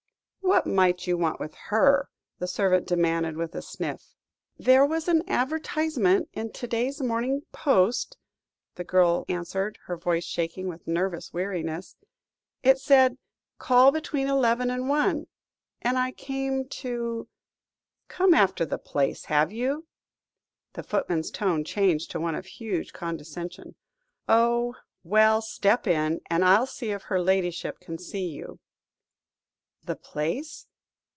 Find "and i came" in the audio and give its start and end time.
15.81-16.67